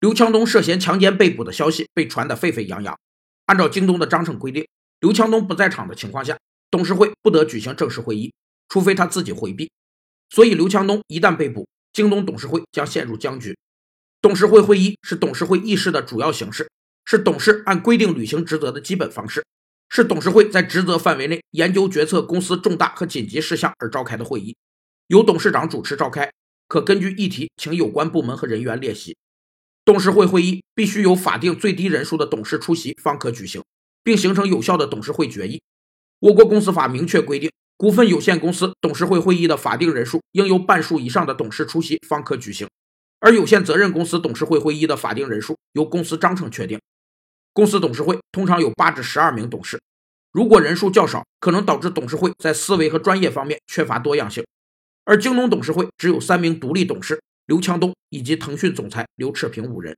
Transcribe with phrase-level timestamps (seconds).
[0.00, 2.98] 刘强东涉嫌强奸被捕的消息被传得沸沸扬扬。
[3.44, 4.66] 按照京东的章程规定，
[5.00, 6.38] 刘强东不在场的情况下，
[6.70, 8.32] 董事会不得举行正式会议，
[8.70, 9.70] 除非他自己回避。
[10.30, 13.54] 所以，刘强东一旦被捕，京东董事会将陷入僵局。
[14.22, 16.70] 董事会会议是董事会议事的主要形式，
[17.04, 19.44] 是董事按规定履行职责的基本方式，
[19.90, 24.56] 是董事会在职责范围内研究决策公司重大和紧急事项而召开的会议，
[25.08, 26.32] 由董事长主持召开，
[26.68, 29.14] 可根据议题请有关部门和人员列席。
[29.90, 33.60] 董事会会议必须有法定最低人数的董事出席方可举行，
[34.04, 35.60] 并形成有效的董事会决议。
[36.20, 42.68] 我国公司法明确规定，股份有限公司董事会会议的法定人数应由半数以上的董事出席方可举行，
[43.18, 46.78] 而有限责任公司董事会会议的法定人数由公司章程确定。
[47.52, 49.80] 公司董事会通常有八至十二名董事，
[50.30, 54.44] 如果人数较少，可能导致董事会在思维和专业方面缺乏多样性。
[55.04, 57.20] 而京东董事会只有三名独立董事。
[57.50, 59.96] 刘强东以及腾讯总裁刘炽平五人。